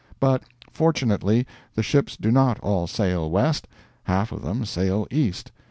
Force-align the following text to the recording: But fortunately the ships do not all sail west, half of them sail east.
But 0.19 0.41
fortunately 0.71 1.45
the 1.75 1.83
ships 1.83 2.17
do 2.17 2.31
not 2.31 2.59
all 2.61 2.87
sail 2.87 3.29
west, 3.29 3.67
half 4.05 4.31
of 4.31 4.41
them 4.41 4.65
sail 4.65 5.05
east. 5.11 5.51